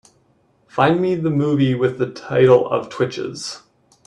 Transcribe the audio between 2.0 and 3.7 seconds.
title of Twitches